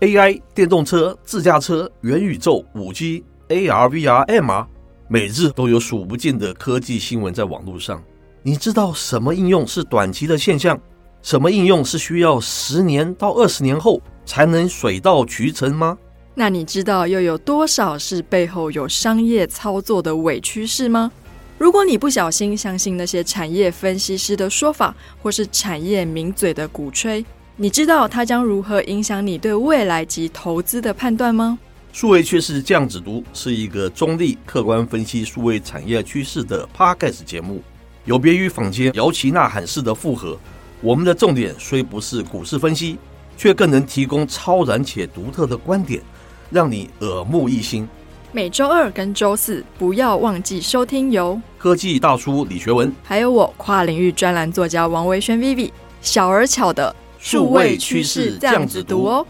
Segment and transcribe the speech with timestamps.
[0.00, 4.66] AI、电动车、自驾车、元宇宙、五 G、AR、VR、MR，
[5.08, 8.02] 每日都有数不尽的科技新闻在网络上。
[8.42, 10.80] 你知道什么应用是短期的现象？
[11.20, 15.98] 什么应用是需要十年到二十年后才能水到渠成吗？
[16.34, 21.12] 那你知道又有多少是背后有商业操作的伪趋势吗？
[21.58, 27.22] 如果你不小心相信那些产业分析师的说法，或是产业名嘴的鼓吹，
[27.62, 31.58] 你知道它将如何影响你对未来及投资的判断吗？
[31.92, 37.60] 数位趋势酱子读是一个中立、客观分析数位产业趋势的 Podcast 节目，
[38.06, 40.38] 有别于坊间摇旗呐喊式的附和。
[40.80, 42.96] 我们的重点虽不是股市分析，
[43.36, 46.00] 却更能提供超然且独特的观点，
[46.48, 47.86] 让你耳目一新。
[48.32, 55.70] 每周二跟周四不要忘记收听由科技大叔李学文，还有我跨领域专栏作家王维轩 Vivi
[56.00, 59.26] 小而巧的数位趋势这样子读哦。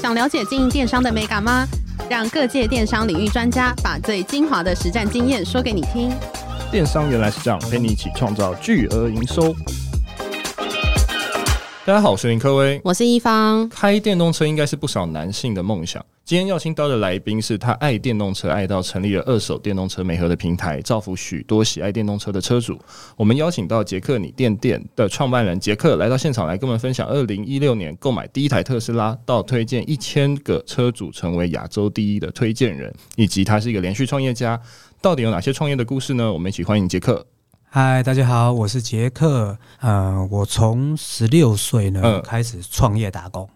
[0.00, 1.64] 想了解经营电商的美感吗？
[2.10, 6.10] 让各界电商领域专家把最精华的实战经验说给你听。
[6.72, 9.54] 电商原来是这样，陪你一起创造巨额营收。
[11.86, 13.68] 大家好，我是林科威，我是一方。
[13.68, 16.04] 开电动车应该是不少男性的梦想。
[16.28, 22.78] 今天要请到的来宾是他爱电动车爱到成立了二手电动车美合的平台，造福许多喜爱电动车的车主。
[23.16, 34.60] 我们邀请到杰克你电店的创办人杰克来到现场来跟我们分享，二零一六年购买第一台特斯拉，到推荐一千个车主成为亚洲第一的推荐人，以及他是一个连续创业家，
[35.00, 36.30] 到底有哪些创业的故事呢？
[36.30, 37.24] 我们一起欢迎杰克。
[37.70, 39.56] 嗨，大家好，我是杰克。
[39.80, 43.48] 呃，我从十六岁呢、嗯、开始创业打工。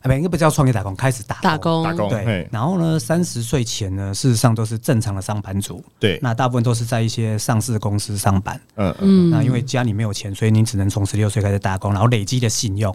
[0.00, 2.08] 啊，不，应该不叫创业打工，开始打工打工，打工。
[2.08, 5.82] 对，然后呢，三十岁前呢，事实上都是正常的上班族。
[5.98, 8.60] 对，那大部分都是在一些上市公司上班。
[8.76, 9.30] 嗯嗯。
[9.30, 12.94] 那因为家里没有钱，所以你只能从十六岁开始打工，然后累积的信用。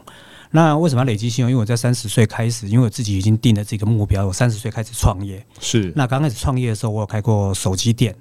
[0.51, 1.49] 那为什么要累积信用？
[1.49, 5.43] 因为我在三十岁开始，因为我自己已经定了这个目标，我三十岁开始创业。
[5.59, 5.91] 是。
[5.95, 8.15] 那刚开始创业的时候，我有开过手机店。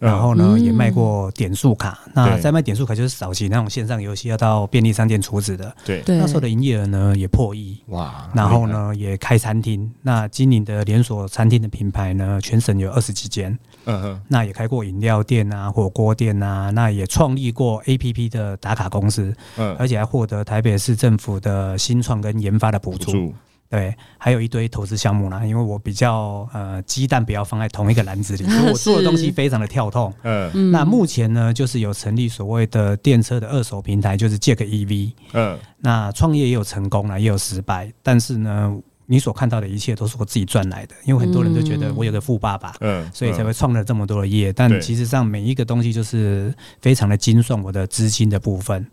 [0.00, 2.00] 然后呢，也卖过点数卡。
[2.12, 5.74] 那在卖点数卡就是早期那种线上游戏，要到便利商店储值的。
[5.84, 7.78] 对，那时候的营业额呢也破亿。
[7.86, 8.28] 哇！
[8.34, 9.88] 然后呢，也开餐厅。
[10.02, 13.56] 那经营的连锁餐厅的品牌呢，全省有二十几间。
[13.84, 14.20] 嗯哼。
[14.26, 16.70] 那也开过饮料店啊，火锅店啊。
[16.70, 19.34] 那也创立过 APP 的打卡公司。
[19.56, 19.76] 嗯。
[19.78, 23.32] 而且还获得台北市政府的新创跟研发的补助。
[23.70, 25.40] 对，还有一堆投资项目呢。
[25.44, 30.14] 因为我比较呃，鸡蛋不要放在同一个篮子里， 所以我做的东西非常的跳动。
[30.22, 35.12] 嗯，那目前呢，就是有成立所谓的电车的二手平台，就是 Jack EV。
[35.32, 37.92] 嗯，那创业也有成功了，也有失败。
[38.02, 38.76] 但是呢，
[39.06, 44.52] 你所看到的一切都是我自己赚来的，因为很多人都觉得我有个富爸爸，嗯，所以才会创了这么多的业。
[44.52, 48.86] 但其实上每一个东西就是非常的精算我的资金的部分。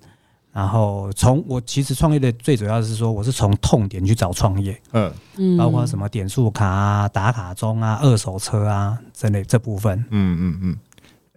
[0.53, 10.77] 然后从我其实创业的最主要是说，我是从痛点去找创业，嗯，包括什么点数卡啊、打卡中啊、二手车啊之类这部分，嗯嗯嗯。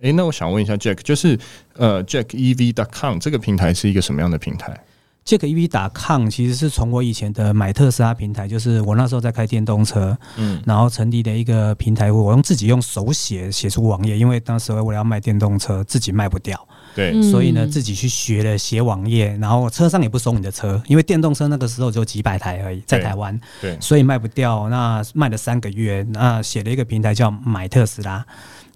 [0.02, 1.38] 哎，那我想问一下 Jack，就是
[1.74, 4.78] 呃，JackEV.com 这个平台是一个什么样的平台
[5.24, 16.68] ？JackEV.com 其实是从我以前的买特斯拉平台，就是我那时候在开电动车，嗯，然后成立的一个平台，我用自己用手写写出网页，因为当时为了要卖电动车，自己卖不掉。
[16.94, 24.68] 对，所以呢，自己去学了写网页，然后车上也不收你的车，因为电动车那个时候就几百台而已，在台湾，对，所以卖不掉。
[24.68, 28.24] 那卖了三个月，那写了一个平台叫买特斯拉。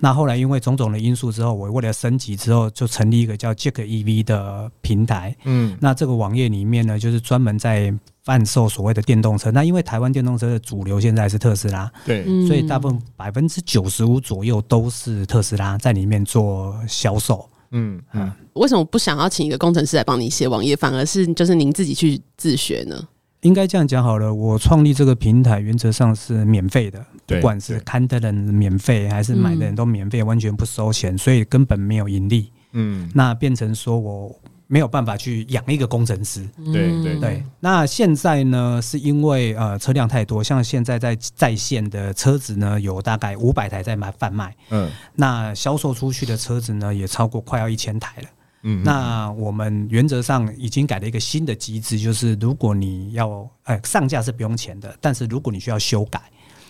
[0.01, 5.35] 那后来因为种种的因素之后，我为了升级之后，就成立一个叫 Jack EV 的平台。
[5.45, 7.93] 嗯，那这个网页里面呢，就是专门在
[8.23, 9.51] 贩售所谓的电动车。
[9.51, 17.49] 那因为台湾电动车的主流现在是特斯拉，对，所以大部分百分之九十五左右都是特斯拉在里面做销售。
[17.71, 23.09] 嗯嗯，为什么不想要请一个工程师来帮你写网页，反而是就是您自己去自学呢？
[23.43, 32.51] 应该这样讲好了，我创立这个平台原则上是免费的，不管是看的人免费还是买的人都免费，完全不收钱，所以根本没有盈利。
[32.73, 34.35] 嗯，那变成说我。
[34.71, 37.43] 没有办法去养一个工程师，对对对。
[37.59, 48.29] 那现在呢，是因为呃车辆太多，像现在在在线的车子呢，有大概五百台在卖贩卖，嗯，那销售出去的车子呢，也超过快要一千台了，
[48.63, 48.85] 嗯。
[48.85, 56.21] 那我们原则上已经改了一个新的机制，就是如果你要呃上架是不用钱的，但是如果你需要修改。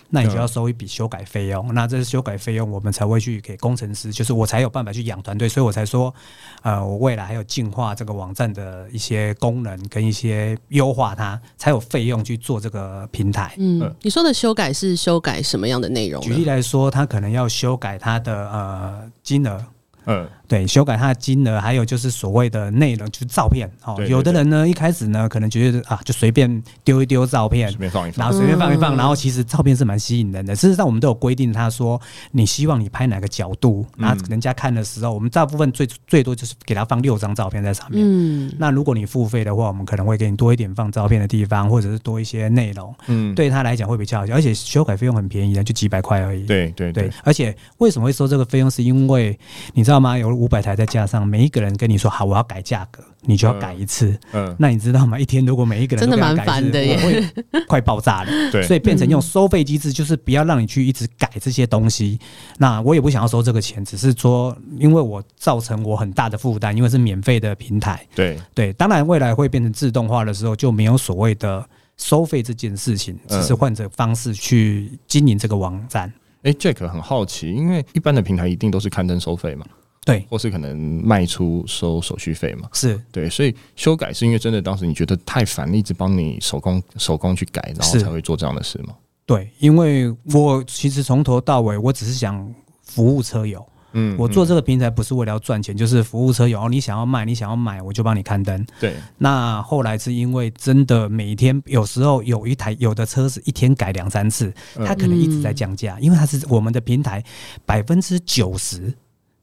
[0.09, 6.13] 那你就要收一笔修改费用，嗯，那这是修改费用，我们才会去给工程师，就是我才有办法去养团队，所以我才说，
[6.63, 13.53] 呃，我未来还有进化这个网站的一些功能跟一些优化它，才有费用去做这个平台。
[13.57, 16.21] 嗯，你说的修改是修改什么样的内容？
[16.21, 19.63] 举例来说，他可能要修改他的呃金额。
[20.05, 23.95] 嗯，对，修改它的金额，还有就是所谓的内容，就是照片哦。
[24.09, 30.55] 有的人呢，一开始呢，可能觉得啊，就随便丢一丢照片，随便放一放，然后随便放一放，嗯、然后其实照片是蛮吸引人的。
[30.55, 32.01] 事实上，我们都有规定，他说
[32.31, 38.03] 你希望你拍哪个角度，那人家看的时候，嗯、我们大部分最最多就是给他放六张照片在上面。
[38.03, 42.91] 嗯，那如果你付费的话，我们可能会给你多一点放照片的地方，或者是多一些内容。
[43.05, 46.45] 嗯，对他来讲会比较好，而且修改费用很便宜的，就几百块而已。
[46.45, 48.69] 对对对，对，而且为什么会收这个费用？
[48.69, 49.37] 是因为
[49.73, 50.15] 你知道吗？
[50.15, 51.27] 有五百台再加上。
[51.27, 54.17] 每一个人跟你说好，我要改价格，你就要改一次。
[54.31, 55.19] 嗯，那你知道吗？
[55.19, 58.31] 一天如果每一个人都真的蛮烦的耶，会快爆炸了。
[58.51, 62.17] 对，所以变成用收费机制，就是不要让你去一直改这些东西。
[62.57, 68.05] 那我也不想要收这个钱，只是说，因为我造成我很大的负担，因为是免费的平台。
[68.15, 71.63] 对对，当然未来会变成自动化的时候，就没有所谓的
[71.97, 76.11] 收费这件事情，只是换着方式去经营这个网站。
[76.43, 79.65] 哎、欸，Jack 很好奇，因为一般的平台一定都是刊登收费嘛？
[80.09, 82.67] 对，或是可能卖出收手续费嘛？
[82.73, 88.93] 是对，所以修改是因为真的当时你觉得太烦，一直帮你手工手工去改，然后才会做这样的事吗？
[89.25, 93.65] 对，因为我其实从头到尾，我只是想服务车友。
[93.93, 96.69] 嗯，我做这个平台不是为了要赚钱，就是服务车友。
[96.69, 98.63] 你想要卖，你想要买，我就帮你刊登。
[98.79, 98.93] 对。
[99.17, 104.53] 那后来是因为真的每一天，有时候有一台有的车是一天改两三次，
[104.85, 107.23] 它可能一直在降价，因为它是我们的平台
[107.65, 108.93] 百分之九十。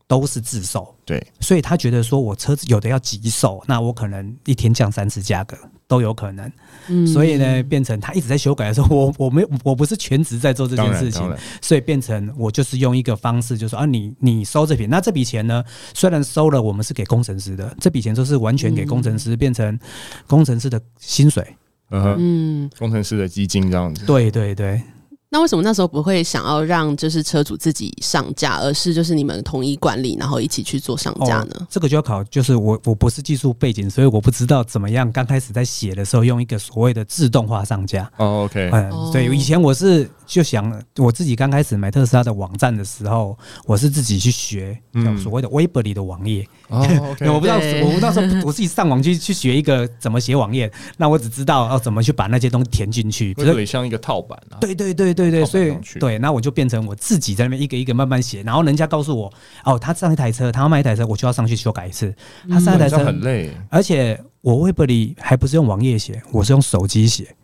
[0.08, 5.56] 都是自售，对，所以他觉得说，我车子有的要急售，那我可能一天降三次价格
[5.88, 6.50] 都有可能，
[6.88, 11.28] 嗯，所以呢，变成他一直在修改的时候，我 我没我不是全职在做这件事情，
[11.60, 19.78] 所以变成我就是用一个方式，就是说啊，你你收这笔，那这笔钱呢，虽然收了，我们是给工程师的，这笔钱都是完全给工程师，嗯、变成
[20.28, 21.44] 工程师的薪水，
[21.90, 24.80] 嗯哼，嗯，工程师的基金这样子，对对对。
[25.28, 31.56] 那为什么那时候不会想要让就是车主自己上架，而是就是你们统一管理，然后一起去做上架呢？
[31.58, 35.10] 哦，这个就要考，就是我我不是技术背景，所以我不知道怎么样。
[35.10, 38.10] 刚开始在写的时候，用一个所谓的自动化上架。
[38.16, 40.08] 哦，OK，嗯，所以以前我是。
[40.26, 46.46] 就想我自己刚开始买特斯拉的网站的时候，我是自己去学，叫所谓的 Weebly 的网页。
[46.68, 46.84] 哦，
[47.20, 53.34] 我不知道，我不知道说我自己上网去去学一个怎么写网页，那我只知道要怎么去把那些东西填进去。
[53.38, 54.58] 有点像一个套版啊。
[54.60, 59.32] 对对对对对，所以对，那我就变成我自己在那边一个一个慢慢写，然后人家告诉我，
[59.64, 62.12] 哦，他上一台车，他要卖一台车，我就要上去修改一次。
[62.50, 67.36] 他上一台车很累，而且我 Weebly 还不是用网页写，我是用手机写。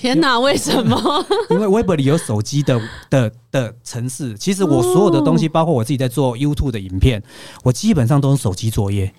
[0.00, 0.96] 天哪，为什么？
[1.50, 2.80] 因为 Web 里有手机的
[3.10, 4.38] 的的城市。
[4.38, 7.20] 其实我所有的东西，包括我自己在做 YouTube 的影片，
[7.64, 9.12] 我基本上都是手机作业。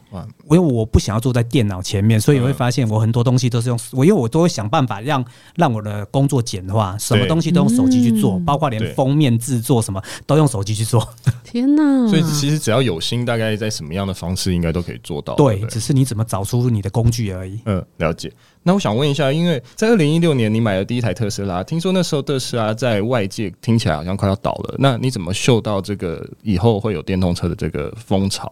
[0.49, 5.23] 因为我不想要坐在电脑前面，所以我会发现我很多东西都是用我，因为我都会想办法让
[5.55, 11.05] 让我的工作简化，什么东西都用手机去做，包括连封面制作什么都用手机去做。
[11.43, 12.07] 天哪！
[12.07, 15.35] 所以其实只要有心，大概在什么样的方式应该都可以做到。
[15.35, 17.59] 对，只是你怎么找出你的工具而已。
[17.65, 18.31] 嗯，了解。
[18.61, 28.51] 那我想问一下，因为在二零一六年你买了第一台特斯拉，听说那时候特斯拉在外界听起来好像快要倒了，那你怎么嗅到这个以后会有电动车的这个风潮？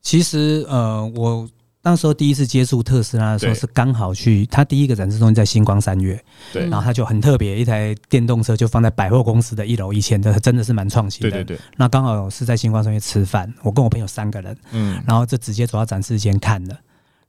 [0.00, 1.46] 其实，呃，我
[1.82, 6.18] 那时候第一次接触特斯拉的时候是刚好去他第一个展示中心在星光三月，
[6.52, 11.60] 对，然后他就很特别，一台电动车就放在百货公司的一楼，以前的真的是蛮创新的，对对对。
[11.76, 16.76] 那刚好是在星光三月吃饭，我跟我朋友三个人，嗯，然后就直接走到展示间看了。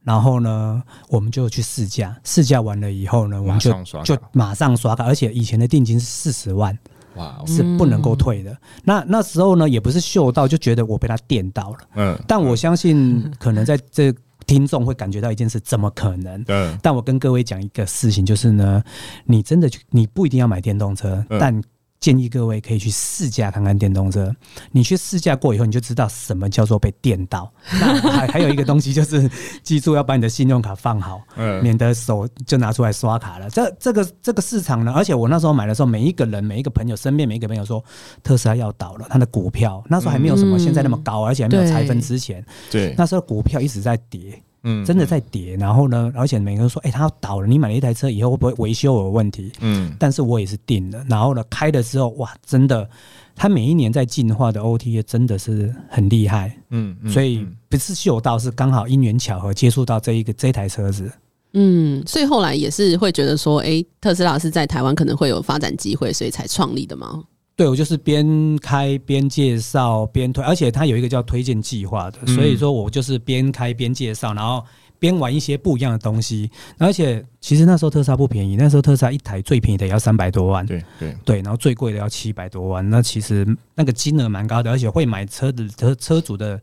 [0.02, 6.76] 然后呢，我们就去试驾，试驾完了以后呢，我们就就马上刷卡，而且以前的定金是四十万，
[7.16, 8.56] 哇，是不能够退的。
[8.82, 11.78] 那那时候呢，也不是嗅到，就觉得我被他电到了。
[11.96, 14.12] 嗯，但我相信，可能在这
[14.46, 16.42] 听众会感觉到一件事，怎么可能？
[16.48, 18.82] 嗯，但我跟各位讲一个事情，就是呢，
[19.24, 21.62] 你真的去，你不一定要买电动车，但。
[22.00, 24.34] 建议各位可以去试驾看看电动车。
[24.72, 27.52] 你去试驾过以后，你就知道什么叫做被电到。
[27.72, 29.30] 那还 还有一个东西就是，
[29.62, 31.20] 记住要把你的信用卡放好，
[31.62, 33.50] 免得手就拿出来刷卡了。
[33.50, 37.84] 这这个这个市场呢，而且我那时候买的时候，每一个人、每一个朋友身边每一个朋友说
[38.22, 44.42] 特斯拉要倒了，它的股票那时候还没有什么现在那么高，而且还没有拆分之前，对，那时候股票一直在跌。
[44.62, 49.50] 嗯，真的在跌，然后呢，而且每个人说，哎、欸，他要倒了，你买了一台车以后会不会维修有问题？
[49.60, 52.88] 嗯，但是我也是定了，然后呢，开了之后，哇，真的，
[53.34, 61.10] 它每一年在进化的 OTA 真的是很厉害，嗯，所以不是嗅到，是刚好因缘巧合接触到这一个这台车子，
[61.54, 67.24] 嗯，所以后来也是会觉得说，哎、欸，特斯拉是在台湾可能会有发展机会，所以才创立的吗？
[67.60, 74.64] 对，我就是边开边介绍边推，而且它有一个叫推荐计划的，嗯、所以说我就是边开边介绍，然后
[74.98, 76.50] 边玩一些不一样的东西。
[76.78, 82.88] 而且其实那时候特斯拉不便宜，那时候特斯拉一台最便宜的也要三百多万，对对对，然后最贵的要七百多万。
[82.88, 86.58] 那其实那个金额蛮高的，而且会买车的车车主的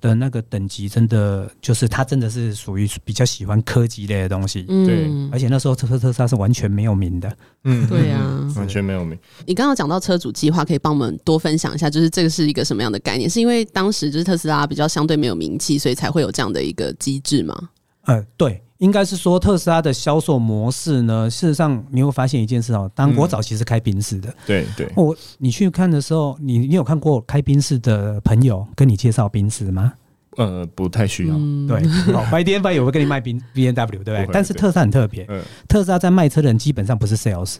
[0.00, 4.64] 的那个等级，真的就是他真的是属于比较喜欢科技类的东西。
[4.68, 7.36] 嗯，对，而且那时候特特斯拉是完全没有名的。
[7.64, 9.18] 嗯，对啊，完全没有名。
[9.46, 13.28] 你刚刚讲到车主计划，可以帮我们多分享一下，就是这个是一个什么样的概念？
[13.28, 17.70] 是因为当时就是特斯拉比较相对没有名气，所以才会有这样的一个机制吗？
[18.04, 18.62] 呃，对。
[18.78, 29.92] 应该是说特斯拉的销售模式呢，事实上你会发现一件事哦，当我早期是开宾士的，对对，我你去看的时候，你你有看过开宾士的朋友跟你介绍宾士吗？
[30.36, 31.34] 呃，不太需要。
[31.34, 34.28] 嗯、对，好，by the by 有会跟你卖 B B N W 对不对？
[34.30, 37.56] 但是特斯拉很特别，嗯，特斯拉在卖车的人基本上不是 sales，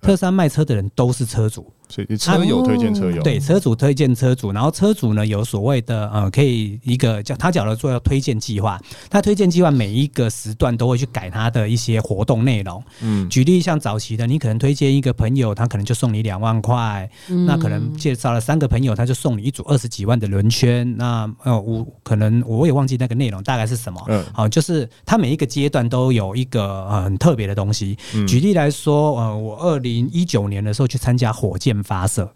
[0.00, 1.70] 特斯拉卖车的人都是车主。
[1.88, 12.82] 所以车友推荐车友，对车主推荐车主，然后车主呢有所谓的呃，可以一个叫他叫了做要推荐计划，他推荐计划每一个时段都会去改他的一些活动内容。
[13.02, 20.96] 嗯，举例像早期的，你可能推荐一个朋友，他可能就送你两万块，嗯，那可能介绍了三个朋友，他就送你一组二十几万的轮圈。
[20.96, 24.02] 那呃，我可能我也忘记那个内容大概是什么。
[24.08, 27.96] 嗯，好，就是他每一个阶段都有一个呃很特别的东西。
[28.26, 32.30] 举例来说，呃，我二零一九年的时候去参加火箭发射。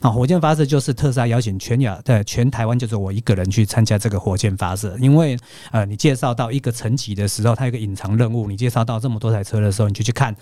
[0.00, 4.96] 啊，火箭发射就是特斯拉邀请全亚的全台湾，就是我一个人去参加这个火箭发射。
[5.00, 5.38] 因为
[5.70, 8.48] 呃，你介绍到一个层级的时候，它有一个隐藏任务。
[8.48, 10.34] 你介绍到这么多台车的时候，你就去看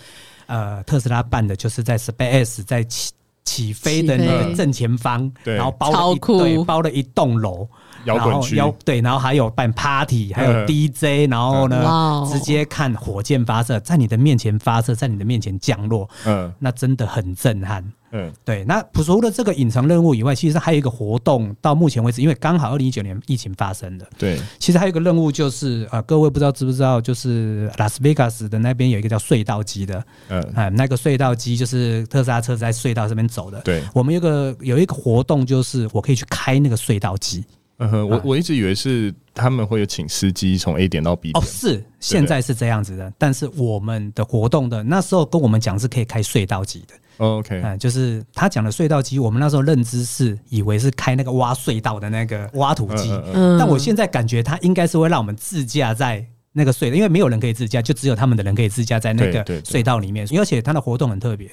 [0.47, 3.11] 呃，特斯拉办的就是在 SpaceX 在起
[3.43, 7.67] 起飞的那个正前方，然后包了一对包了一栋楼，
[8.03, 17.83] 然后要对，然后还有办 party，还有 DJ，然后呢，直接看火箭发射在你的面前发射，在你的面前降落，嗯，那真的很震撼。
[18.11, 18.63] 嗯，对。
[18.65, 24.39] 那除了这个隐藏任务以外，其实还有一个活动，到目前为止，因为刚好二零一九年疫情发生的，对。
[24.59, 33.59] 其实还有一个任务就是，呃，各位不知道知不知道，就是拉斯维加斯的那边有一个叫隧道机的，嗯，哎，那个隧道机就是特斯拉车在隧道这边走的。
[33.61, 33.83] 对。
[33.93, 37.43] 我们有个有一个活动，就是我可以去开那个隧道机。
[37.77, 41.43] 嗯哼，我我一直以为是他们会有请司机从 A 点到 B 点。
[41.43, 43.11] 哦，是，现在是这样子的。
[43.17, 46.93] 但是我们的活动的那时候跟我们讲是可以开隧道机的。
[47.21, 60.27] OK，嗯，就是他讲的隧道机，我们那时候认知是以为是开那个挖隧道的那个挖土机，嗯，但我现在感觉他应该是会让我们自驾在那个隧道，因为没有人可以自驾，就只有他们的人可以自驾在那个隧道里面。
[60.37, 61.47] 而且他的活动很特别，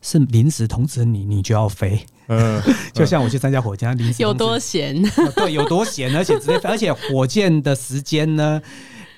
[0.00, 2.00] 是临时通知你，你就要飞。
[2.28, 2.60] 嗯，
[2.94, 5.00] 就像我去参加火箭，临时有多闲？
[5.36, 8.60] 对，有多闲，而且直接飞，而且火箭的时间呢？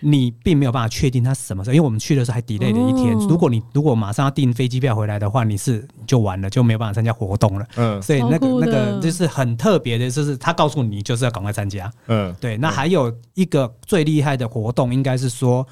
[0.01, 3.13] 你并没有办法确定它什么时候，因为我们去的时候还 delay 了一天。
[3.29, 7.67] 如果你如果马上要订飞机票回来的话，你是就完了，就没有办法参加活动了。
[7.77, 11.91] 嗯，所以那个那个就是很特别的，就是他告诉你就是要赶快参加。
[12.07, 12.57] 嗯，对。
[12.57, 15.67] 那还有一个最厉害的活动，应该是说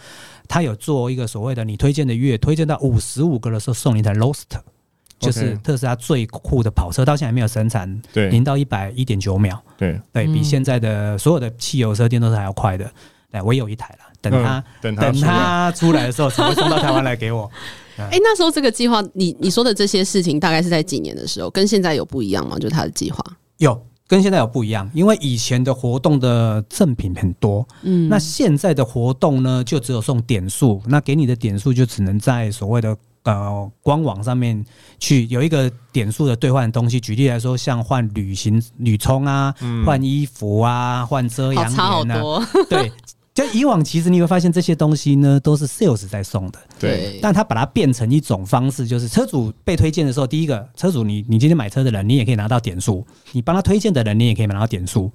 [0.49, 4.61] 他有做一个所谓的你推荐的月，推荐到五十五个的时候送你一台 Roadster，
[5.19, 8.03] 就是特斯拉最酷的跑车，到现在还没有生产。
[8.13, 9.63] 对，零到一百一点九秒。
[9.77, 12.91] 对，对比现在的所有的汽油车电动车还要快的。
[13.31, 14.12] 对，我也有一台了。
[14.23, 17.51] 等他、嗯、等他等他出来的时候，才会送到台湾来给我。
[17.99, 22.57] 哎、欸，那时候这个计划，你你说的这些事情，大概是在几年的时候，跟现在有不一样吗？
[22.59, 23.23] 就他的计划
[23.59, 34.65] 有跟现在有不一样，因为以前的活动的赠品很多，嗯，那现在的活动呢，就只有送点数，那给你的点数就只能在所谓的呃官网上面
[34.99, 36.99] 去有一个点数的兑换的东西。
[36.99, 42.91] 举例来说，像换旅行旅充啊，换、嗯、衣服啊，换遮阳帘啊，好多对。
[43.35, 46.59] 就以往，其实你会发现这些东西呢，都是 sales 在送的。
[46.79, 47.19] 对。
[47.23, 55.11] 但他把它变成一种方式，就是车主被推荐的时候，第一个车主你你今天买车的人，你也可以拿到点数；你帮他推荐的人，你也可以拿到点数。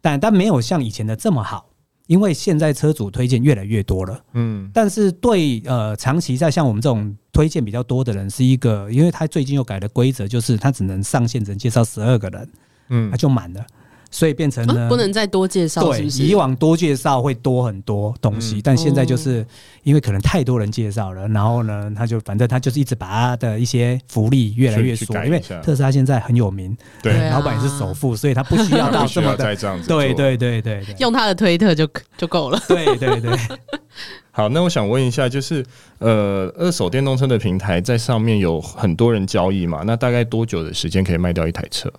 [0.00, 1.68] 但但没有像以前的这么好，
[2.08, 4.20] 因为现在车主推荐越来越多了。
[4.32, 4.68] 嗯。
[4.74, 12.48] 但是对呃长期在像我们这种推荐比较多的人，是一个，因为他最近又改了规则，就是他只能上线只能介绍十二个人，
[12.88, 13.64] 嗯，他就满了。
[14.12, 15.82] 所以变成呢，不能再多介绍。
[15.82, 19.44] 对，以往多介绍会多很多东西，但现在就是
[19.82, 25.12] 因为可能太多人介绍了，然后呢，他就反正他就是一直把他的一些福利越来越缩。
[25.24, 29.88] 因为特斯拉现在很有名，对，老板也是首富，所以他不需要到这么 的这样子。
[29.88, 32.60] 对对对对，用他的推特就就够了。
[32.68, 33.32] 对对对。
[34.34, 35.64] 好，那我想问一下，就是
[35.98, 39.82] 呃，二手电动车的平台在上面有很多人交易嘛？
[39.86, 41.92] 那大概多久的时间可以卖掉一台车？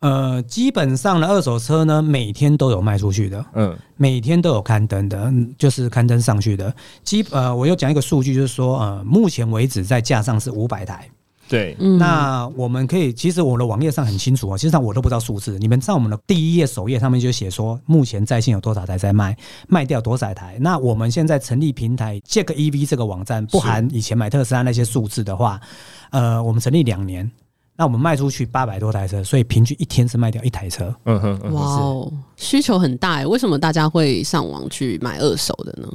[0.00, 6.74] 呃，基本上呢二手车呢，每天都有卖出去的，嗯，每天都有刊登的，就是刊登上去的。
[7.04, 11.06] 基呃，我又讲一个数据，就是说，呃，目前为止在架上是五百台，
[11.50, 15.58] 对，那我们可以，其实我的网页上很清楚啊，其实上我都不知道数字。
[15.58, 19.36] 你们在我们的第一页首页上面就写说，目前在线有多少台在卖，
[19.68, 20.56] 卖掉多少台。
[20.60, 25.60] 那我们现在成立平台 Jack EV 这个网站，不含以前买特斯拉那些数字的话，
[26.10, 27.30] 呃，我们成立两年。
[27.80, 30.94] 那我们卖出去八百多台车，所以平均一天是卖掉一台车。
[31.04, 35.88] 嗯哼，哇哦，需求很大哎，为什么大家会上网去买二手的呢？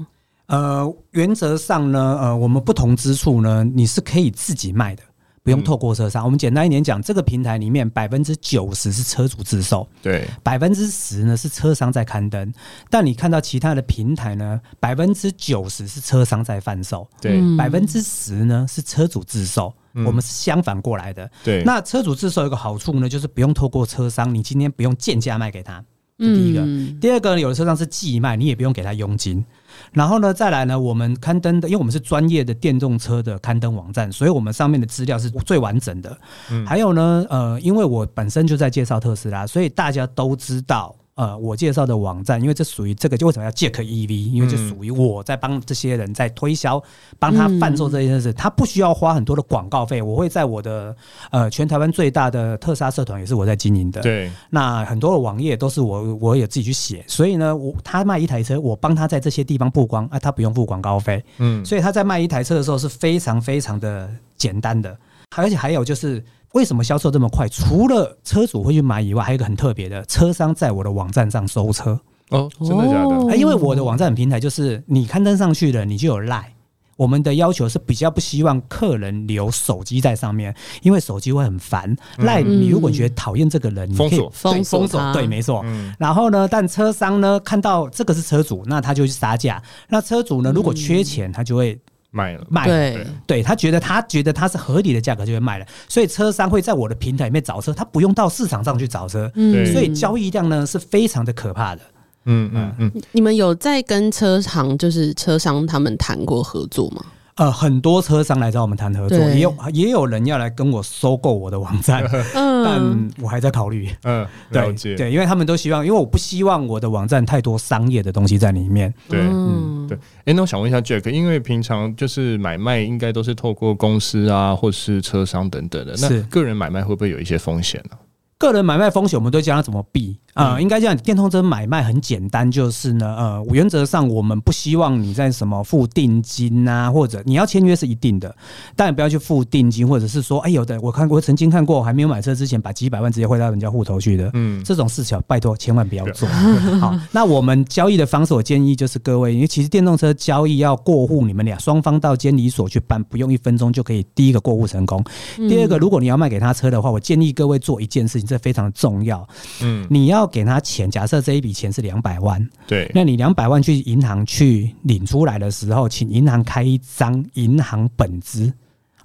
[0.48, 5.04] 呃，原则上呢，呃，我们不同之处呢，你是可以自己卖的。
[5.44, 12.52] 不用透过车商，嗯、我们简单一点讲，这个平台里面百分之九十是车主自售，对，百分之十呢是车商在刊登。
[12.90, 19.72] 但你看到其他的平台呢，百分之九十是车商在贩售，对，百分之十呢是车主自售。
[19.96, 21.64] 嗯、我们是相反过来的，对。
[21.64, 25.84] 那车主自售有个好处呢，就是不用透过车商，你今天不用贱价卖给他，
[26.18, 26.62] 这第一个。
[26.64, 29.44] 嗯、第二个，有的车商是寄卖，你也不用给他佣金。
[29.92, 36.18] 然后呢，再来呢，我们刊登的，因为我们是专业的电动车的刊登网站，所以我们上面的资料是最完整的。
[36.52, 40.96] 嗯，还有呢，呃，因为我本身就在介绍特斯拉，所以大家都知道。
[41.16, 44.32] 呃，我介绍的网站，因为这属于这个，就为什么要 Jack EV？
[44.34, 46.82] 因为这属于我在帮这些人在推销，
[47.18, 50.02] 帮他贩售这件事，他不需要花很多的广告费。
[50.02, 50.94] 我会在我的
[51.32, 54.02] 呃全台湾最大的特斯拉社团也是我在经营的。
[54.02, 61.24] 对，那很多的网页都是我我也自己去写，所以呢，我他卖一台车，我帮他在这些地方曝光啊，他不用付广告费。
[61.38, 64.98] 嗯，所以他在卖一台车的时候是非常非常的简单的，
[65.38, 66.22] 而且还有就是。
[66.56, 67.50] 为什么销售这么快？
[67.50, 73.36] 除了车主会去买以外，还有一个很特别的，车商在我的网站上收车哦，真的假的？
[73.36, 76.54] 因为我的网站平台就是你刊登上去了，你就有赖。
[76.96, 81.94] 我们的要求是比较不希望客人留手机在上面，因为手机会很烦。
[82.20, 85.62] 赖，你如果觉得讨厌这个人，你可以封锁封封锁，对，没错。
[86.00, 89.62] 然后呢，但车商呢看到这个是车主，那他就去杀价。
[89.90, 91.78] 那车主呢，如果缺钱，他就会。
[92.16, 93.44] 卖了，卖了，对，对。
[93.44, 101.82] 他觉得他觉得他是合理的价格就会卖了，所以车商会在我的平台里面找车，他不用到市场上去找车，嗯，所以交易量呢是非常的可怕的，
[102.24, 102.92] 嗯嗯嗯。
[103.12, 107.04] 你们有在跟车行，就是车商他们谈过合作吗？
[107.36, 112.02] 呃，很多车商来找我们谈合作，也有也有人要来跟我收购我的网站，
[112.34, 113.90] 但我还在考虑。
[114.04, 114.96] 嗯，了解。
[114.96, 118.94] 对，因为他们都希望，因为我不希望我的网站太多商业的东西在里面。
[119.10, 119.98] 对，嗯，对。
[120.24, 127.98] 哎，那我想问一下 Jack，因为平常就是买卖应该都是透过公司啊，或是车商等等的，那个人买卖会不会有一些风险呢？
[128.38, 130.62] 个人买卖风险，我们都教他怎么避啊、呃？
[130.62, 138.36] 应该这样，电动车买卖很简单，就是呢，呃，原则上我们不希望你在什么付定金啊，或者你要签约是一定的，
[138.76, 146.28] 但不要去付定金，或者是说，哎，有的我看过，曾经看过，还没有买车之前，把几百万直接汇到人家户头去的，嗯，这种事情拜托千万不要做。
[146.82, 155.02] 好，那我们交易的方式，我建议就是各位，因为其实电动车交易要过户，你们俩双方到监理所去办，不用一分钟就可以第一个过户成功。
[155.38, 158.26] 第二个，如果你要卖给他车的话，我建议各位做一件事情。
[158.26, 159.24] 这非常重要，
[159.62, 168.52] 嗯，你要给他钱，假设这一笔钱是两百万，对，那你两百万去银行去领出来的时候，请银行开一张银行本支，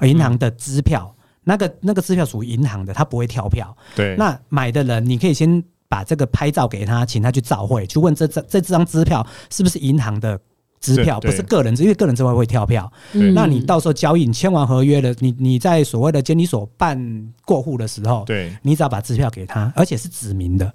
[0.03, 4.17] 银行的支票，那个那个支票属于银行的，他不会跳票，对。
[4.17, 10.41] 那买的人，你可以先把这个拍照给他，请他去照会，去问这这这张支票是不是银行的。
[10.81, 12.91] 支票不是个人，因为个人之外会跳票。
[13.13, 16.99] 对那你到时候交易，你签完合约了，你你在所谓的监理所办
[17.45, 20.73] 过户的时候，对，你只要把支票给他，而且是指明的。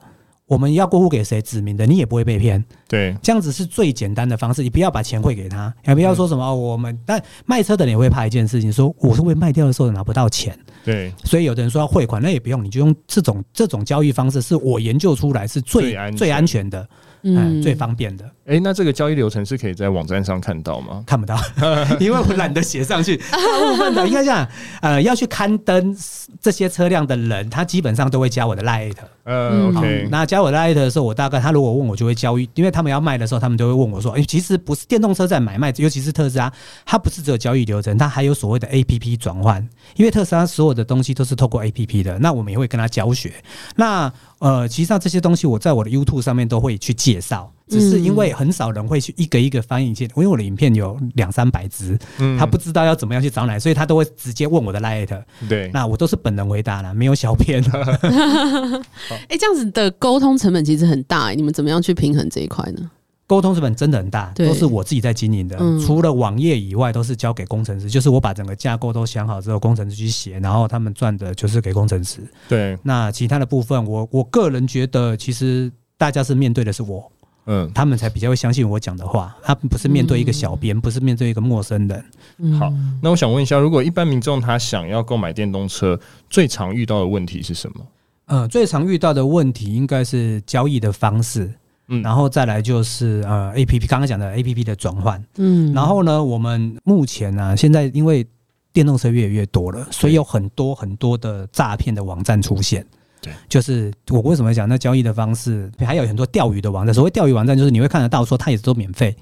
[0.47, 2.63] 我们要过户给谁指明的，你也不会被骗。
[2.88, 4.62] 对，这样子是最简单的方式。
[4.62, 6.97] 你不要把钱汇给他，也不要说什么我们。
[7.05, 10.58] 但卖车的人也会怕一件事情，说我是会卖掉的时候拿不到钱。
[10.84, 16.88] 对，所以有的人说要汇款，那也不用，你就用这种这种交易方式，是我研究出来是最最安，最安全的。
[17.25, 18.23] 嗯，最方便的。
[18.45, 21.03] 哎、欸，那这个交易流程是可以在网站上看到吗？
[21.07, 21.35] 看不到，
[21.99, 23.17] 因为我懒得写上去。
[23.17, 24.47] 大部分的应该这样，
[24.81, 25.97] 呃，要去刊登
[26.39, 28.93] 这些车辆的人，他基本上都会加我的 Line。
[29.23, 30.07] 嗯，OK。
[30.11, 36.53] 那加我的 Line 的时候，我大概他如果问我，就会交易，因为他们要卖的时候，他们都会问我说：“哎、欸，其实不是电动车在买卖，尤其是特斯拉，
[36.85, 39.67] 它不是只有交易流程，它还有所谓的 APP 转换。
[39.95, 43.33] 因为特斯拉所有的东西都是透过 APP 的，那我们也会跟他教学。
[43.75, 44.11] 那
[44.47, 51.97] 呃，其实上这些东西我在我的 YouTube 上面都会去介绍。”只是因为很少人会去一个一个翻译进，因为我的影片有两三百支，
[52.38, 55.10] 他不知道要怎么样去找哪，所以他都会直接问我的 light。
[55.49, 57.63] 对，那我都是本人回答了，没有小编。
[59.29, 62.91] 哎，这样子的沟通成本其实很大，你们怎么样去平衡这一块呢？
[63.27, 67.89] 沟通成本真的很大，都是我自己在经营的，除了网页以外，都是交给工程师。
[67.89, 72.21] 就是我把整个架构都想好之后，工程师去写，然后他们赚的就是给工程师。
[72.47, 77.11] 对，那其他的部分，我我个人觉得，其实大家是面对的是我。
[77.47, 79.35] 嗯，他们才比较会相信我讲的话。
[79.43, 82.59] 他不是面对一个小编，嗯、不是面对一个陌生人。
[82.59, 87.85] 好，那我想问一下，如果一般民众他想要购买电动车，最常遇到的问题是什么？
[88.25, 91.53] 呃，最常遇到的问题应该是交易的方式，
[91.87, 98.25] 嗯，然后再来就是呃，APP 刚刚讲的 APP 的转换，嗯，然后呢，我们目前呢、啊，现在因为
[98.73, 102.85] 电动车越来越多了，所以有很多很多的诈骗的网站出现。
[103.21, 106.93] 对，就是我为什么讲那交易的方式，还有很多钓鱼的网站。
[106.93, 109.15] 所谓钓鱼网站，就是你会看得到说它也是都免费，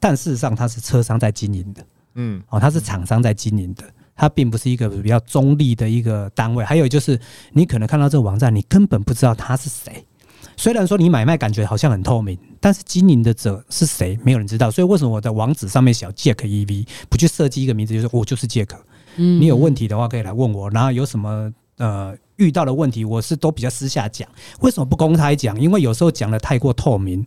[0.00, 1.84] 但事实上它是车商在经营的。
[2.14, 3.84] 嗯，哦，它是厂商在经营的，
[4.16, 6.64] 它并不是一个比较中立的一个单位。
[6.64, 7.20] 还有就是，
[7.52, 10.04] 你可能看到这个网站，你根本不知道他是谁。
[10.56, 14.70] 虽然说你买卖感觉好像很透明，但是经营的者是谁，没有人知道。
[14.70, 18.68] 所以为什么我的网址上面写 Jack EV 不去设计一个名字，就是我就是 Jack。
[19.16, 24.28] 嗯，你有问题的话可以来问我，然后有什么呃遇到的问题，我是都比较私下讲。
[24.60, 25.60] 为什么不公开讲？
[25.60, 27.24] 因为有时候讲的太过透明，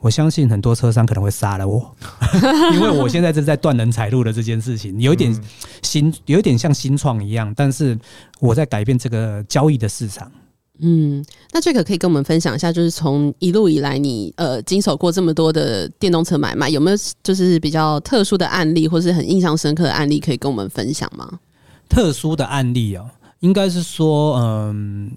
[0.00, 1.94] 我相信很多车商可能会杀了我，
[2.72, 5.34] 因为我现在正在断人财路的这件事情，有一点
[5.82, 7.98] 新，有一点像新创一样，但是
[8.40, 10.30] 我在改变这个交易的市场。
[10.80, 21.40] 嗯，那这个可以跟我们分享一下，就是从一路以来你呃经手过这么多的电动车买卖，有没有就是比较特殊的案例，或是很印象深刻的案例可以跟我们分享吗？
[21.88, 23.10] 特殊的案例哦，
[23.40, 25.10] 应该是说，嗯、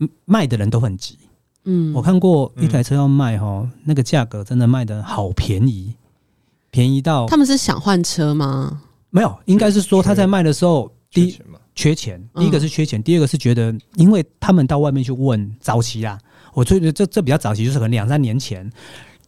[0.00, 1.16] 呃，卖的人都很急。
[1.64, 5.94] 嗯，我看过一台车要卖哈，嗯、那个价格真的卖的好便宜，
[6.70, 8.82] 便宜到他们是想换车吗？
[9.10, 10.92] 没有，应该是说他在卖的时候
[11.24, 11.40] 第一。
[11.78, 16.18] 缺钱，第一个是缺钱，嗯、第二个是觉得，因为他们到外面去问早期啦，
[16.54, 18.72] 我觉得这这比较早期，就是可能两三年前，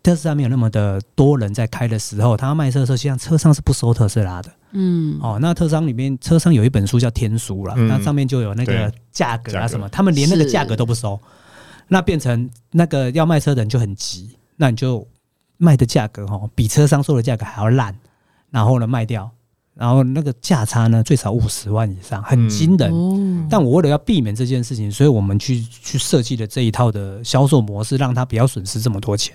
[0.03, 4.51] 特斯拉没有那么的多人在开的时候，他卖车的时候，实际上车商是不收特斯拉的。
[4.70, 11.20] 嗯，哦，那特商里面车商有一本书叫天书了，嗯、那上面就有那个价格啊什么，他们连那个价格都不收，
[11.87, 15.07] 那变成那个要卖车的人就很急，那你就
[15.59, 17.94] 卖的价格哦，比车商说的价格还要烂，
[18.51, 19.31] 然后呢卖掉。
[19.79, 22.93] 然后那个价差呢，最少五十万以上，很惊人。
[22.93, 29.35] 嗯、但我为了要避免这件事情，所以我们去去设计了这一套的销售模式，让他不要损失这么多钱。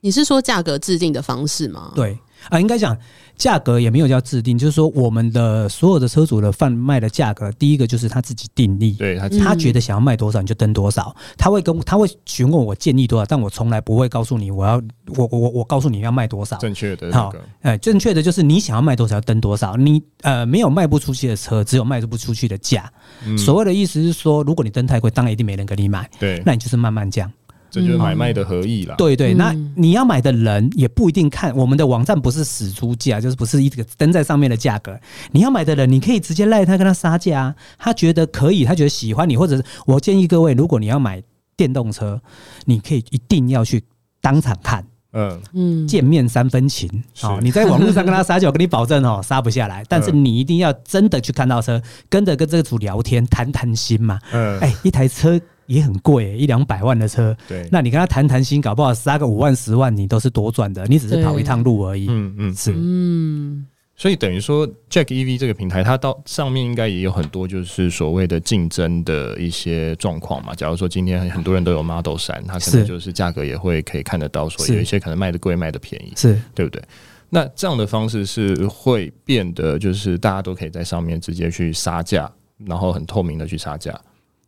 [0.00, 1.92] 你是说价格制定的方式吗？
[1.94, 2.18] 对。
[2.48, 2.96] 啊，应该讲
[3.36, 14.80] 价格也没有叫制定，就是说我们的所有的车主的贩卖的价格，第一个就是他自己定立，对他他觉得想要卖多少你就登多少，他会跟他会询问我建议多少，但我从来不会告诉你我要
[15.16, 22.90] 我我我告诉你要卖多少，正确的好，哎，正确的就是你想要卖多少要登多少，你呃没有卖不出去的车，只有卖不出去的价，
[23.24, 27.30] 嗯、所谓的意思是说，如果你登太贵，当然一定没人跟你买，对，那你就是慢慢降。
[27.76, 28.94] 这就是买卖的合意了。
[28.96, 34.98] 对对，那你要买的人也不一定看我们的网站，不是死猪价，就是不是一个登在上面的价格。
[35.32, 41.22] 你要买的人，你可以直接赖他跟他杀价，他觉得可以，他觉得喜欢你，或者是我建议各位，如果你要买
[41.54, 42.18] 电动车，
[42.64, 43.84] 你可以一定要去
[44.22, 46.88] 当场看，嗯嗯，见面三分情。
[47.20, 49.84] 哦，你在网络上跟他撒娇，我跟你保证哦，杀不下来。
[49.86, 54.18] 但是你一定要真的去看到车，跟着跟这个主聊天，谈谈心嘛。
[54.32, 55.38] 嗯，哎，一台车。
[55.66, 57.36] 也很贵、欸，一两百万的车。
[57.48, 60.84] 对，那你跟他谈谈心，搞不好杀个五万、十万，你都是多赚的。
[60.86, 62.06] 你只是跑一趟路而已。
[62.08, 62.72] 嗯嗯，是。
[62.74, 70.54] 嗯，所以等于说，Jack EV 这个平台，它到上面应该也有很多就是所谓的竞争的一些状况嘛。
[70.54, 76.82] 假如说今天很多人都有 Model 三它可能就是价格也会可以看得到，说有一些可能卖的贵，卖的便宜，是对不对？
[77.28, 82.30] 那这样的方式是会变得就是大家都可以在上面直接去杀价，
[82.64, 83.98] 然后很透明的去杀价。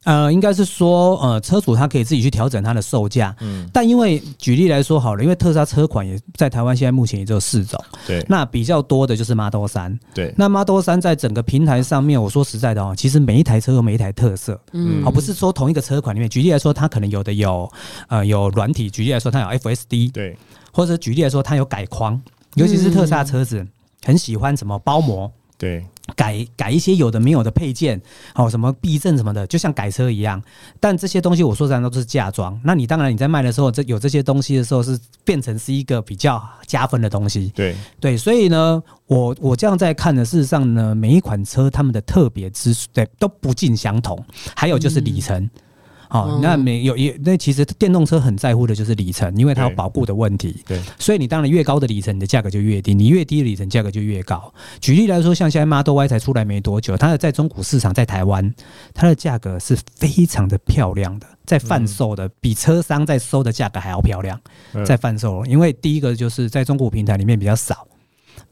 [0.04, 3.34] 呃，应该是说，呃，车主他可以自己去调整他的售价。
[3.40, 7.78] 嗯，但因为举例来说好了，因为特斯拉车款也在台湾现在目前也只有四种。
[8.06, 8.24] 对。
[8.28, 9.98] 那比较多的就是 Model 三。
[10.14, 10.32] 对。
[10.37, 14.58] 那 Model 三在整个平台上面，我说实在的哦，其实每一台车有每一台特色。
[14.72, 15.02] 嗯。
[15.04, 17.70] 而不是说同一个车款里面，举例来说，它可能有的有
[18.08, 20.12] 呃有软体，举例来说它有 FSD。
[20.12, 20.37] 对。
[20.72, 22.18] 或者举例来说它有改框，
[22.54, 23.66] 尤其是特斯拉车子
[24.04, 25.30] 很喜欢什么包膜。
[25.58, 25.84] 对。
[26.18, 28.02] 改改一些有的没有的配件，
[28.35, 30.42] 哦，什么避震什么的，就像改车一样。
[30.81, 32.61] 但这些东西我说实在都是嫁妆。
[32.64, 37.52] 那你当然你在卖的时候，这有这些东西的时候，是变成是一个比较加分的东西。
[37.54, 44.20] 对对，所以呢，我我这样在看的，事实上呢，每一款车他们的特别之处，对，都不尽相同。
[44.57, 45.40] 还有就是里程。
[45.40, 45.50] 嗯
[46.11, 50.62] 哦，那没有也那其实电动车很在乎的就是里程，因为它有保固的问题。
[50.66, 54.53] 对，所以你当然越高的里程，你的价格就越低；你越低的里程，价格就越高。
[54.81, 58.55] 举例来说，像现在 Model Y 才出来没多久，它的在中古市场在台湾，
[58.94, 64.40] 它的价格是非常的漂亮的，在贩售的比车商在收的价格还要漂亮，
[64.87, 65.44] 在贩售。
[65.44, 67.87] 因为第一个就是在中古平台里面比较少，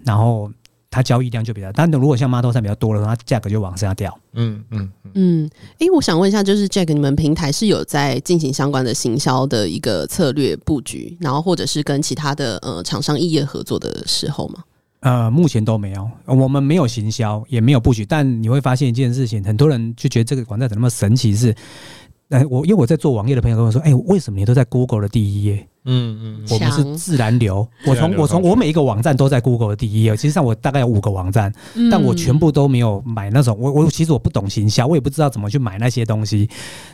[0.05, 0.51] 然后。
[0.97, 4.19] 它交易量就比较，但如果像 Model 三比较多的话，它价格就往下掉。
[4.33, 5.51] 嗯嗯嗯。
[5.73, 14.65] 哎、欸，我想问一下，就是 Jack，你们平台是有在进行相关的行销的一个策略布局，然后或者是跟其他的呃厂商异业合作的时候吗？
[15.01, 18.07] 呃，目前都没有，我们没有行销，也没有布局。
[18.07, 21.55] 但你会发现一件事情，很多人就觉得这个网站怎么那么神奇是？
[22.31, 25.69] 哎，我因为我在做网页的朋友跟我说，哎，为什么你都在 Google 的第一页？
[25.85, 27.67] 嗯嗯，我们是自然流。
[27.87, 30.17] 我从我从我每一个网站都在 Google 的第一页。
[30.17, 31.53] 其实上我大概有五个网站，
[31.89, 33.57] 但我全部都没有买那种。
[33.57, 36.51] 我我其实我不懂行销，我也不知道怎么去买那些东西。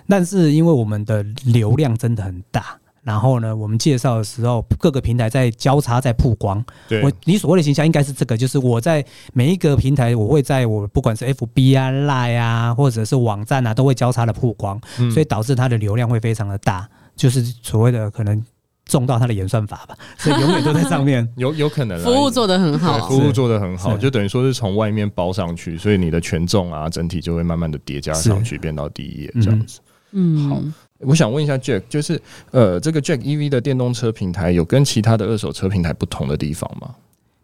[0.06, 2.78] 但是因为我们的流量真的很大。
[3.02, 6.64] 然后呢，我们介绍的时候，各个平台在交叉在曝光。
[6.88, 18.40] 对，我你所谓的形象应该是这个，就是我在每一个平台，我会在我不管是 FB 啊、Line 啊，或者是网站啊，都会交叉的曝光，嗯、所以导致它的流量会非常的大，就是所谓的可能
[18.84, 21.28] 中到它的演算法吧，所以永远都在上面。
[21.36, 29.80] 有有可能服务做得很好，服务做得很好，就等于说是从外面包上去，所以你的权重啊，整体就会慢慢的叠加上去，变到第一页这样子。
[30.12, 30.62] 嗯，好。
[31.02, 36.94] 我想问一下 Jack，就是呃，这个 Jack EV 的电动车平台有跟其他的二手车平台不同的地方吗？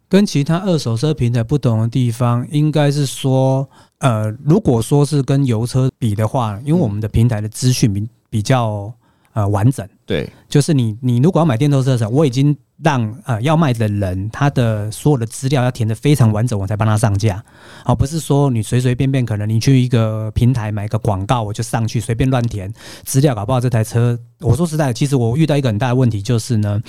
[0.08, 3.68] 跟其他二手车平台不同的地方，应该是说，
[3.98, 8.92] 呃，如果说是跟油车比的话，因为我们的平台的资讯比比较
[9.34, 12.56] 呃完整，对，就是你你如果要买电动车的时候，我已经。
[12.82, 17.42] 让呃要卖的人他的所有的资料要填的非常完整，我才帮他上架。
[17.84, 22.72] 而不是说你随随便便，可能你去一个平台买个广告，我就上去随便乱填
[23.04, 24.16] 资料，搞不好这台车。
[24.40, 26.80] 我说实在的，其实我遇到一个很大的问题，就是呢，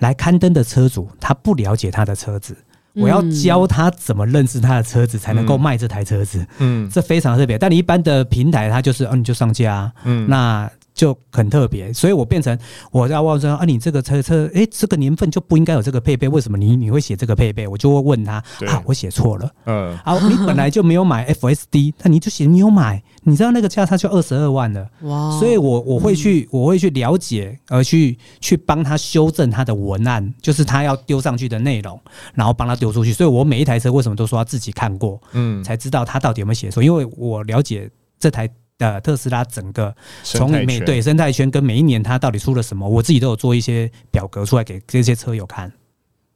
[0.00, 2.54] 来刊登的车主他不了解他的车子，
[2.94, 6.46] 我要教他怎么认识他的车子，才能够卖这台车子。
[6.58, 7.56] 嗯，这非常特别。
[7.56, 10.70] 但你一般的平台，他就是，哦，你就上架，嗯，那。
[10.94, 12.56] 就很特别，所以我变成
[12.90, 17.66] 我在问说啊，你这个车车，哎、欸，这个年份就不应该有这个配备，为什么你你会写这个配备？
[17.66, 18.34] 我就会问他
[18.66, 25.38] 啊，我写错了，嗯，啊，你本来就没有买 FSD，那你就写你有买，你知道那个价差就二十二万了，哇！
[25.38, 31.98] 所以我我会去我会去了解，而去去帮他修正他的文案，就是他要丢上去的内容，
[32.34, 33.12] 然后帮他丢出去。
[33.12, 38.48] 所以我每一台车为什么都说要自己看过，嗯，才知道他到底有没有写错，因为我了解这台。
[38.80, 45.70] 的特斯拉整个从每对生态圈跟每一年它到底出了什么，我自己都有做一些表格出来给这些车友看。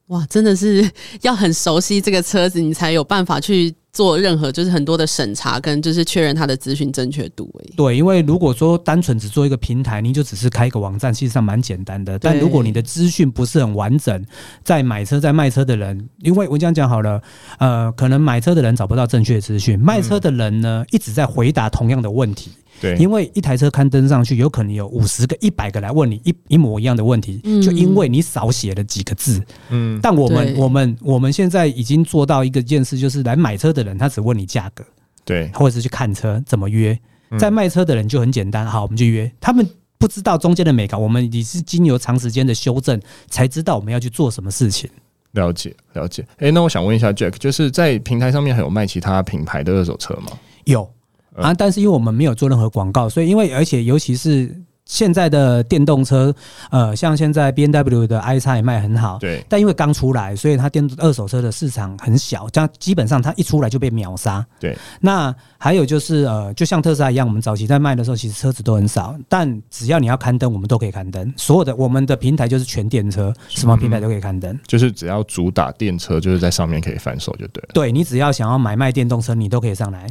[0.08, 0.88] 哇，真的是
[1.22, 7.50] 要很熟悉这个车子，你才有办法去做任何就是很多的审查跟就是确认它的资讯正确度。
[7.74, 12.18] 对，因为如果说单纯只做一个平台，你就只是开一个网站，其实上蛮简单的。
[12.18, 14.22] 但如果你的资讯不是很完整，
[14.62, 17.22] 在买车在卖车的人，因为我这样讲好了，
[17.58, 22.50] 呃，可能买车的人找不到正确资讯，卖车的人呢一直在回答同样的问题。
[22.84, 29.42] 对，因为一台车刊登上去，有可能有五十个、一百个来问你一一模一样的问题，就因为你少写了几个字。
[29.70, 34.84] 嗯，但我们我们我们现在已经做到一个件事，就是来买车的人，他只问你价格，
[35.24, 36.98] 对，或者是去看车怎么约。
[37.38, 39.32] 在卖车的人就很简单，好，我们就约。
[39.40, 39.66] 他们
[39.98, 44.88] 不知道中间的美感，我们也是经由长时间的修正，才知道我们要去做什么事情。
[45.32, 46.24] 了解，了解。
[46.38, 50.38] 哎，那我想问一下 Jack，就是在平台上面还有卖其他品牌的二手车吗？
[50.64, 50.88] 有。
[51.34, 56.32] 啊，但是因为我们没有做任何广告，所以因为而且尤其是现在的电动车，
[56.70, 59.42] 呃，像现在 B N W 的 i 叉也卖很好，对。
[59.48, 64.46] 但因为刚出来，所以它电二手车的市场很小，这样基本上它一出来就被秒杀。
[64.60, 64.76] 对。
[65.00, 71.32] 那还有就是呃，就像特斯拉一样，我们早期在卖的时候，其实车子都很少，但只要你要刊登，我们都可以刊登。
[71.36, 77.68] 所有的我们的平台就是全电车，什么平台都可以刊登，就是只要主打电车，就是在上面可以反手就对了。
[77.72, 80.06] 对，你只要想要买卖电动车，你都可以上来。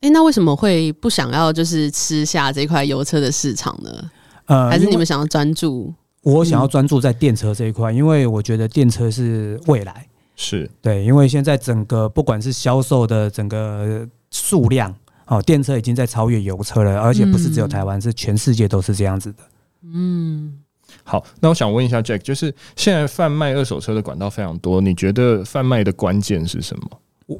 [0.00, 4.10] 哎、欸，那为什么会不想要就是吃下这块油车的市场呢？
[4.46, 5.92] 呃，还是你们想要专注？
[6.22, 10.06] 我想要专注在电车这一块，嗯、因为我觉得电车是未来。
[10.36, 14.94] 是对，因为现在整个不管是销售的整个数量，
[15.26, 19.38] 哦，电车已经在超越油车了，而且不是只有台湾，嗯、是全世界都是这样子的。
[19.82, 20.60] 嗯，
[21.02, 26.88] 好，那我想问一下 Jack，就是现在贩卖二手车的管道非常多，你觉得贩卖的关键是什么？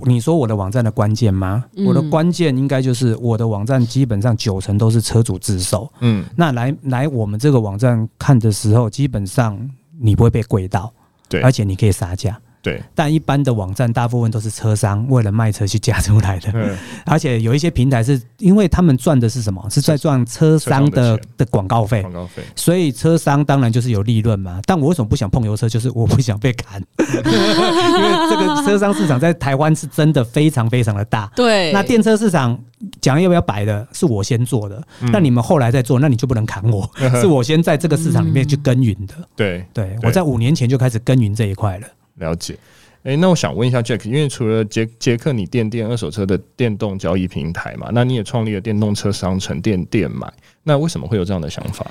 [0.05, 1.65] 你说我的网站的关键吗？
[1.87, 5.91] 我的关键应该就是我的网站基本上九成都是车主自售。
[6.01, 9.59] 嗯，那来来我们这个网站看的时候，基本上
[9.99, 10.93] 你不会被贵到，
[11.29, 12.39] 对，而且你可以杀价。
[12.63, 19.61] 对，但一般的网站大部分都是车商为了卖车去加出来的， 而且有一些平台是因为他们赚的是什么？
[19.69, 19.81] 是。
[19.89, 24.61] 在赚车商的的广告费，广告费，所以车商当然就是有利润嘛。
[24.67, 25.67] 但我为什么不想碰油车？
[25.67, 31.31] 就是我不想被砍， 因为这个车商市场在台湾是真的非常非常的大。
[31.35, 32.59] 对，那电车市场
[33.01, 39.15] 讲要不要摆的，是我先做的，那你们后来再做，那你就不能砍我， 是我先在这个市场里面去耕耘的。
[39.35, 39.97] 对，对。
[40.03, 41.87] 我在五年前就开始耕耘这一块了。
[42.19, 42.57] 了解，
[43.05, 51.87] 哎、那我想问一下 Jack，因为除了杰杰克你电电二手车的电动交易平台嘛，那你也创立了电动车商城电电买，那为什么会有这样的想法？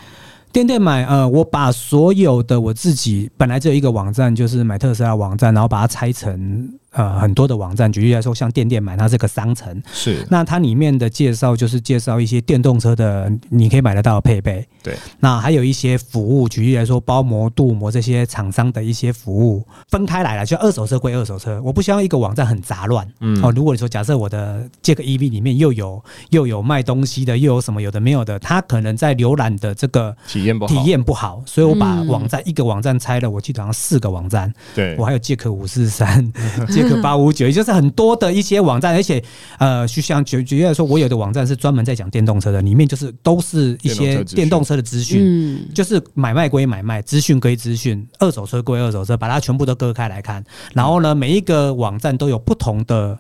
[0.52, 6.80] 电电买，呃，我把所有的我自己本来只有一个网站，就是买特斯拉网站，然后把它拆成。
[6.97, 9.81] 呃很多的网站，举例来说，像电电买，它这个商城。
[9.93, 14.67] 是，那它里面的介绍就是介绍一些电动车的你可以买得到的配备。
[14.81, 23.07] 对，那还有一些服务，举例来说，包膜、镀膜这些厂商的一些服务分开来了，就二手车归二手车，我不希望一个网站很杂乱。
[23.19, 34.51] 嗯，哦，如果你说假设我的这个 EV 里面又有又有卖东西的，又有什么有的没有的，它可能在浏览的这个体验不好，体验不好，所以我把网站、嗯、一个网站拆了，我记得好像四个网站。
[34.73, 36.31] 对，我还有杰克五四三、
[36.71, 39.23] 杰克八五九，也就是很多的一些网站，而且
[39.60, 50.43] 呃，就像举举例来说，我有的网站是专门在讲电动车的，里面就是都是一些电动车的资讯，嗯，就是买卖归买卖，资讯归资讯，二手车归二手车，把它全部都割开来看。
[50.73, 53.17] 然后呢，每一个网站都有不同的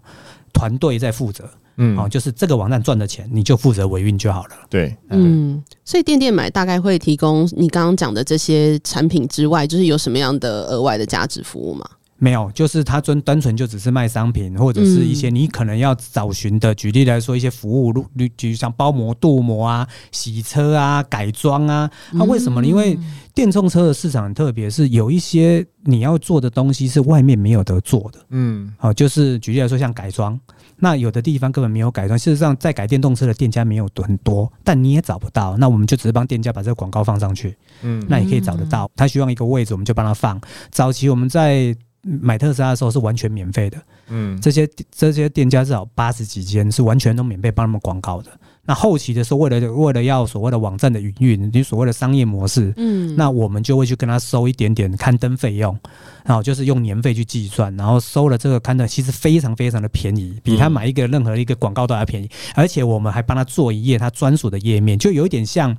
[0.53, 1.49] 团队在负责。
[1.79, 4.55] 嗯，哦，就是这个网站赚的钱，你就负责维运就好了。
[4.67, 11.87] 对，嗯，所以电电买大概会提供你刚刚讲的这些产品之外，就是有什么样的额外的价值服务吗？
[12.19, 16.73] 没有，就是它专单纯就只是卖商品，或者是一些你可能要找寻的。
[16.73, 21.89] 举例来说，一些服务，如就像包膜、镀膜啊、洗车啊、改装啊。
[22.11, 22.67] 那为什么呢？
[22.67, 22.97] 因为
[23.33, 28.19] 电动车的市场很特别，是有一些你要做的东西是外面没有得做的。
[28.29, 30.39] 嗯，好，就是举例来说，像改装。
[30.79, 35.57] 那有的地方根本没有改装，事实上在改电动车的店家没有很多，但你也找不到。
[35.57, 38.89] 那我们就只是帮店家把这个广告放上去，嗯，那也可以找得到。
[38.95, 40.39] 他需要一个位置，我们就帮他放。
[40.71, 41.75] 早期我们在
[42.07, 48.31] 买特斯拉的时候是完全免费的，嗯，这些这些店家至少八十几间是完全都免费帮他们广告的。
[48.63, 55.77] 那后期的时候，为了为了要所谓的网站的营运，你所谓的商业模式，嗯，那我们就会去跟他收一点点刊登费用，
[56.27, 65.73] 然后就是用年费去计算，然后收了这个刊登，其实非常非常的便宜，比他买一个任何一个广告都还便宜，而且我们还帮他做一页他专属的页面，就有一点像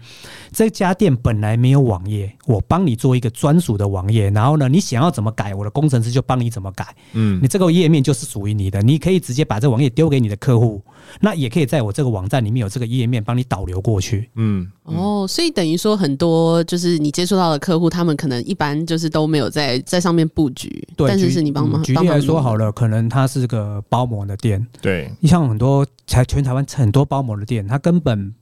[0.51, 10.81] 这家店本来没有网页，我帮你做一个专属的网页，然后呢，你想要怎么改，我的工程师就帮你怎么改，嗯，你这个页面就是属于你的，你可以直接把这网页丢给你的客户，
[11.21, 21.83] 那也可以在我这个网站里面有这个页面帮你导流过去，嗯，哦，所以等于说很多就是你接触到的客户，他们可能一般就是都没有在在上面布局，对，但是是你帮忙。
[21.83, 28.33] 举例来说好了，可能它是个包膜的店，对，你像很多才全台湾很多包膜的店，他根本。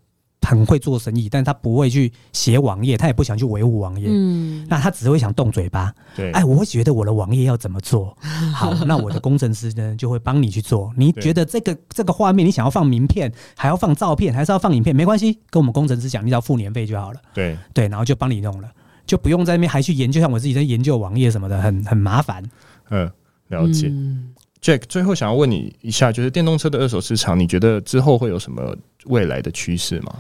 [0.43, 4.07] 很会做生意，但是他不会去写网页，他也不想去维护网页。
[4.09, 5.93] 嗯，那他只会想动嘴巴。
[6.15, 8.17] 对，哎，我会觉得我的网页要怎么做？
[8.55, 10.93] 好，那我的工程师呢就会帮你去做。
[10.97, 14.95] 你觉得这个这个画面，你想要放名片，还要放照片，还是要放影片？
[14.95, 17.21] 没关系，跟我们工程师讲，你只要付年费就好了。
[17.35, 18.69] 对对，然后就帮你弄了，
[19.07, 22.43] 就不用在那边还去研究，像我自己在研究网页什么的，很很麻烦。
[22.91, 23.11] 嗯，
[23.49, 23.89] 了解。
[23.89, 30.15] 嗯、Jack，最后想要问你一下，就是电动车的二手市场，你觉得之后会有什么未来的趋势吗？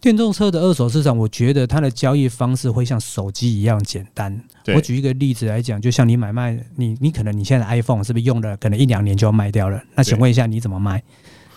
[0.00, 4.40] 电动车的二手市场，我觉得它的交易方式会像手机一样简单。
[4.74, 9.82] 我举一个例子来讲，就像你买卖，你你可能你现在 iPhone 是不是用了可能一两年就要卖掉了？
[9.96, 11.02] 那请问一下你怎么卖？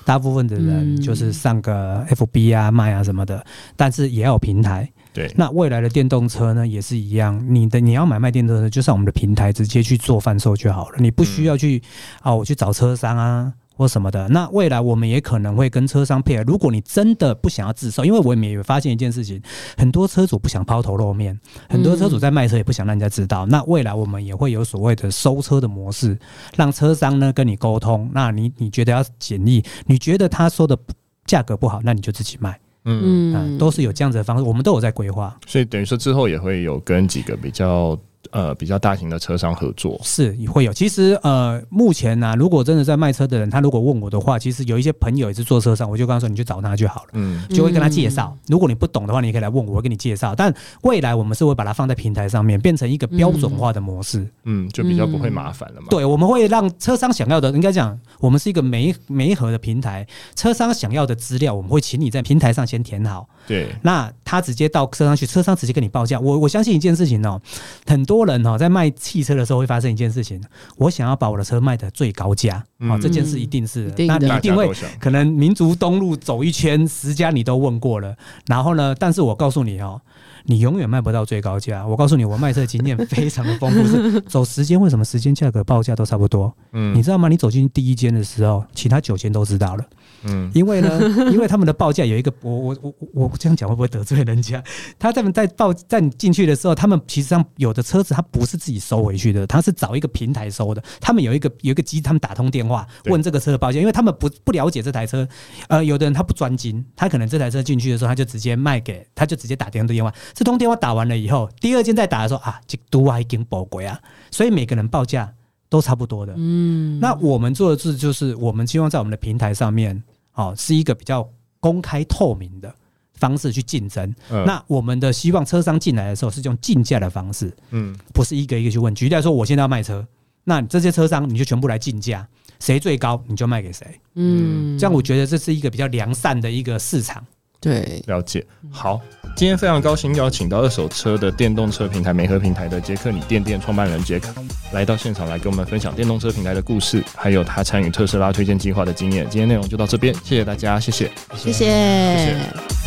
[0.04, 4.92] 大部分的人就是上个 FB 啊卖啊什么的，但是也要有平台。
[5.14, 11.82] 对，那未来的电动车呢也是一样，你的你要买卖电动车，就上我们的平台直接去做贩售就好了，你不需要去
[12.22, 13.54] 啊，我去找车商啊。
[13.74, 16.44] 或什么的，那未来我们也可能会跟车商配合。
[16.44, 19.42] 如果你真的不想要自售，因为我们也发现一件事情，
[19.76, 23.44] 很多车主不想抛头露面，很多车主在卖车也不想让人家知道。
[23.48, 26.16] 那未来我们也会有所谓的收车的模式，
[26.56, 28.08] 让车商呢跟你沟通。
[28.14, 30.78] 那你你觉得要简易，你觉得他说的
[31.26, 32.60] 价格不好，那你就自己卖。
[32.86, 35.38] 嗯，嗯，都是有这样子的方式，我们都有在规划。
[35.46, 38.00] 所以等于说之后也会有跟几个比较。
[38.30, 40.72] 呃，比较大型的车商合作是会有。
[40.72, 48.36] 其实呃，目前呢、啊，如果真的在卖车的人，他如果问我的话，其实有一些朋友也是做车商，我就跟他说，你去找他就好了，嗯，就会跟他介绍。
[48.48, 50.34] 如果你不懂的话，你可以来问我，我会给你介绍。
[50.36, 50.54] 但
[50.84, 55.88] 未来我们是会把它放在平台上面，变成一个标准化的模式，嗯，就比较不会麻烦了嘛。
[55.90, 63.28] 对，我们会让车商想要的，应该讲，我们是一个媒媒合的平台，车商想要的资料，我们会请你在平台上先填好。
[63.48, 66.18] 对，那他直接到车上去，车商直接跟你报价。
[66.18, 67.42] 我我相信一件事情哦，
[67.86, 70.42] 很多人哦在卖汽车的时候会发生一件事情，
[70.78, 78.16] 我想要把我的车卖得最高价，好，这件事一定是，那你一定会可能民族东路走一圈，十家你都问过了，
[78.48, 80.00] 然后呢，但是我告诉你哦。
[80.46, 81.86] 你永远卖不到最高价。
[81.86, 83.88] 我告诉你，我卖车经验非常的丰富。
[83.88, 86.52] 是走时间，为什么时间价格报价都差不多？
[86.72, 87.28] 嗯，你知道吗？
[87.28, 89.86] 你走进第一间的时候，其他九间都知道了。
[90.24, 91.00] 嗯，因为呢，
[91.32, 94.64] 因为他们的报价有一个，我我我我这样讲会不会得罪人家？
[95.00, 100.84] 他在在报在你进去的时候，他们其实上有的车子他不是自己收回去的，他是找一个平台收的。
[101.00, 105.28] 他们有一个有一个机，他们打通电话问这个车的报价，因为他们不不了解这台车。
[105.68, 110.14] 呃，有的人他不专精，他可能这台车进去的时候，他就直接卖给，他就直接打电话电话。
[110.34, 114.00] 这通电话打完了以后，第二件再打的时候啊，这都还已经报贵啊，
[114.30, 115.32] 所以每个人报价
[115.70, 116.34] 都差不多的。
[116.38, 120.02] 嗯，那我们做的事，就是我们希望在我们的平台上面，
[120.34, 121.28] 哦，是一个比较
[121.60, 122.74] 公开透明的
[123.14, 124.14] 方式去竞争。
[124.30, 128.94] 嗯，那我们的希望车商进来的时候是用竞价的方式，嗯，不是一个一个去问。
[128.96, 130.06] 举例来说，我现在要卖车，
[130.44, 132.28] 那这些车商你就全部来竞价，
[132.60, 133.86] 谁最高你就卖给谁。
[134.16, 137.26] 嗯，这样我觉得这是一个比较良善的一个市场。
[137.62, 138.44] 对，了解。
[138.72, 139.00] 好，
[139.36, 144.34] 今天非常高兴邀请到二手车的电动车平台媒合平台的杰克你店店创办人杰克
[144.74, 149.28] 来到现场来跟我们分享电动车平台的故事，还有他参与特斯拉推荐计划的经验。
[149.30, 151.54] 今天内容就到这边，谢谢大家，谢谢，谢谢。
[151.54, 152.81] 谢谢。